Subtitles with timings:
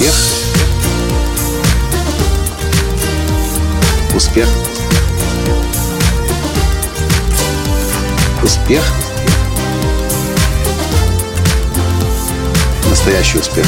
[0.00, 0.14] Успех.
[4.16, 4.48] Успех.
[8.42, 8.82] Успех.
[12.88, 13.66] Настоящий успех.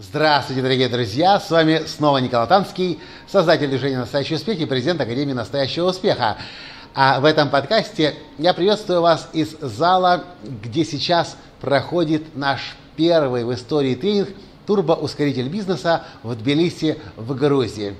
[0.00, 1.38] Здравствуйте, дорогие друзья!
[1.38, 6.36] С вами снова Николай Танский, создатель движения «Настоящий успех» и президент Академии «Настоящего успеха».
[6.96, 13.54] А в этом подкасте я приветствую вас из зала, где сейчас проходит наш первый в
[13.54, 14.28] истории тренинг
[14.66, 17.94] «Турбоускоритель бизнеса» в Тбилиси, в Грузии.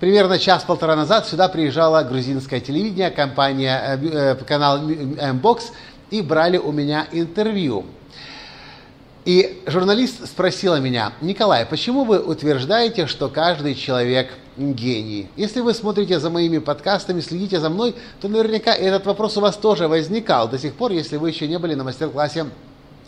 [0.00, 5.64] Примерно час-полтора назад сюда приезжало грузинское телевидение, компания, э, канал Mbox,
[6.10, 7.84] и брали у меня интервью.
[9.26, 15.28] И журналист спросила меня, Николай, почему вы утверждаете, что каждый человек гений?
[15.36, 19.56] Если вы смотрите за моими подкастами, следите за мной, то наверняка этот вопрос у вас
[19.56, 22.46] тоже возникал до сих пор, если вы еще не были на мастер-классе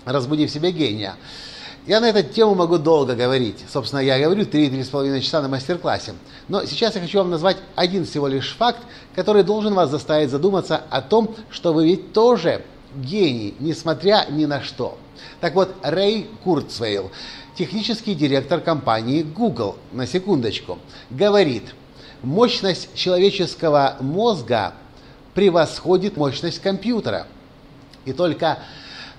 [0.05, 1.17] «Разбуди в себе гения».
[1.87, 3.65] Я на эту тему могу долго говорить.
[3.73, 6.13] Собственно, я говорю 3-3,5 часа на мастер-классе.
[6.47, 8.81] Но сейчас я хочу вам назвать один всего лишь факт,
[9.15, 12.63] который должен вас заставить задуматься о том, что вы ведь тоже
[12.95, 14.99] гений, несмотря ни на что.
[15.41, 17.11] Так вот, Рэй Курцвейл,
[17.57, 21.75] технический директор компании Google, на секундочку, говорит,
[22.23, 24.75] мощность человеческого мозга
[25.33, 27.27] превосходит мощность компьютера.
[28.05, 28.59] И только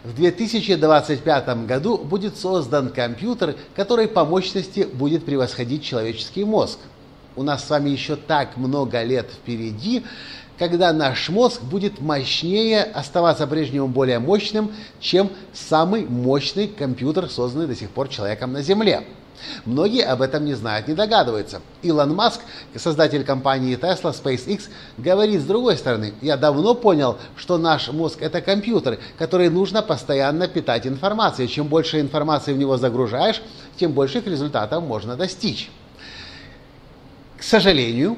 [0.04, 6.80] в 2025 году будет создан компьютер, который по мощности будет превосходить человеческий мозг.
[7.36, 10.04] У нас с вами еще так много лет впереди,
[10.58, 17.76] когда наш мозг будет мощнее, оставаться прежнему более мощным, чем самый мощный компьютер, созданный до
[17.76, 19.06] сих пор человеком на Земле.
[19.66, 21.62] Многие об этом не знают, не догадываются.
[21.82, 22.42] Илон Маск,
[22.76, 28.42] создатель компании Tesla, SpaceX, говорит с другой стороны, я давно понял, что наш мозг это
[28.42, 31.48] компьютер, который нужно постоянно питать информацией.
[31.48, 33.42] Чем больше информации в него загружаешь,
[33.78, 35.70] тем больших результатов можно достичь.
[37.38, 38.18] К сожалению,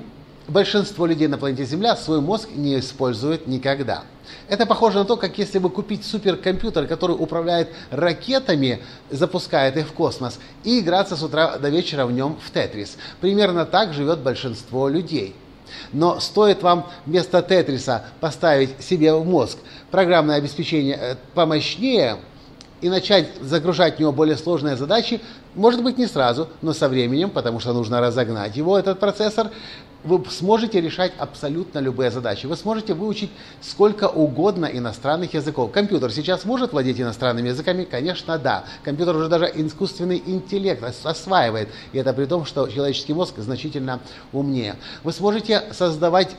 [0.51, 4.03] большинство людей на планете Земля свой мозг не использует никогда.
[4.47, 9.93] Это похоже на то, как если бы купить суперкомпьютер, который управляет ракетами, запускает их в
[9.93, 12.97] космос, и играться с утра до вечера в нем в Тетрис.
[13.19, 15.35] Примерно так живет большинство людей.
[15.93, 19.57] Но стоит вам вместо Тетриса поставить себе в мозг
[19.89, 22.17] программное обеспечение э, помощнее
[22.81, 25.21] и начать загружать в него более сложные задачи,
[25.55, 29.51] может быть не сразу, но со временем, потому что нужно разогнать его, этот процессор,
[30.03, 32.45] вы сможете решать абсолютно любые задачи.
[32.45, 33.29] Вы сможете выучить
[33.61, 35.71] сколько угодно иностранных языков.
[35.71, 37.83] Компьютер сейчас может владеть иностранными языками?
[37.83, 38.65] Конечно, да.
[38.83, 41.69] Компьютер уже даже искусственный интеллект осваивает.
[41.93, 43.99] И это при том, что человеческий мозг значительно
[44.33, 44.75] умнее.
[45.03, 46.35] Вы сможете создавать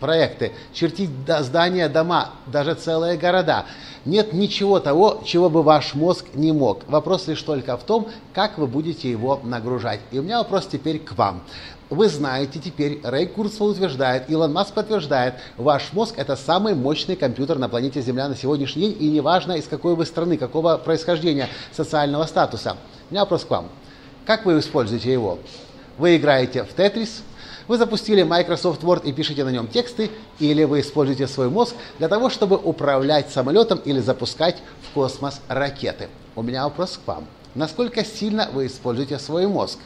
[0.00, 1.10] проекты, чертить
[1.40, 3.66] здания, дома, даже целые города.
[4.04, 6.88] Нет ничего того, чего бы ваш мозг не мог.
[6.88, 10.00] Вопрос лишь только в том, как вы будете его нагружать.
[10.12, 11.42] И у меня вопрос теперь к вам.
[11.88, 17.58] Вы знаете теперь, Рэй Курцвелл утверждает, Илон Маск подтверждает, ваш мозг это самый мощный компьютер
[17.58, 22.26] на планете Земля на сегодняшний день, и неважно из какой вы страны, какого происхождения, социального
[22.26, 22.76] статуса.
[23.08, 23.68] У меня вопрос к вам.
[24.24, 25.38] Как вы используете его?
[25.96, 27.22] Вы играете в Тетрис,
[27.68, 32.08] вы запустили Microsoft Word и пишете на нем тексты, или вы используете свой мозг для
[32.08, 36.08] того, чтобы управлять самолетом или запускать в космос ракеты.
[36.34, 37.26] У меня вопрос к вам.
[37.54, 39.78] Насколько сильно вы используете свой мозг?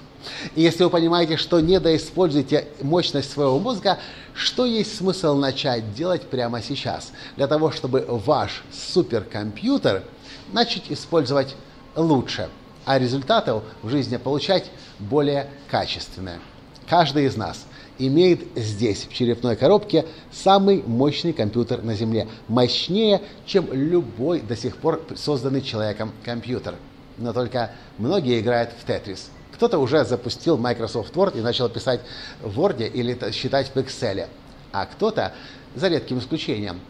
[0.54, 3.98] И если вы понимаете, что недоиспользуете мощность своего мозга,
[4.34, 10.04] что есть смысл начать делать прямо сейчас, для того, чтобы ваш суперкомпьютер
[10.52, 11.56] начать использовать
[11.96, 12.50] лучше,
[12.84, 16.40] а результатов в жизни получать более качественные.
[16.88, 17.66] Каждый из нас
[18.06, 22.28] имеет здесь, в черепной коробке, самый мощный компьютер на Земле.
[22.48, 26.74] Мощнее, чем любой до сих пор созданный человеком компьютер.
[27.18, 29.30] Но только многие играют в Тетрис–
[29.60, 32.00] кто-то уже запустил Microsoft Word и начал писать
[32.40, 34.26] в Word или считать в Excel.
[34.72, 35.34] А кто-то,
[35.74, 36.80] за редким исключением,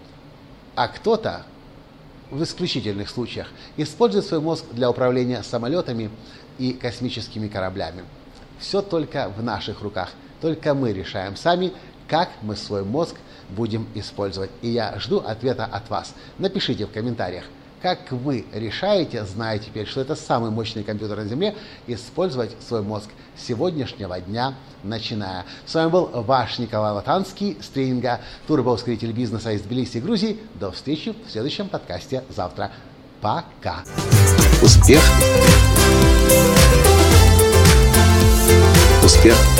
[0.77, 1.47] а кто-то
[2.31, 6.13] в исключительных случаях использует свой мозг для управления самолетами
[6.59, 8.05] и космическими кораблями.
[8.61, 10.11] Все только в наших руках.
[10.41, 11.73] Только мы решаем сами,
[12.09, 13.17] как мы свой мозг
[13.51, 14.51] будем использовать.
[14.63, 16.15] И я жду ответа от вас.
[16.39, 17.45] Напишите в комментариях,
[17.83, 21.55] как вы решаете, зная теперь, что это самый мощный компьютер на Земле,
[21.87, 25.45] использовать свой мозг с сегодняшнего дня начиная.
[25.67, 30.39] С вами был ваш Николай Латанский с тренинга «Турбоускоритель бизнеса из Тбилиси, Грузии».
[30.55, 32.71] До встречи в следующем подкасте завтра.
[33.21, 33.85] Пока.
[34.63, 35.03] Успех.
[39.03, 39.60] Успех.